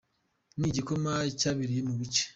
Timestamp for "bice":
1.99-2.23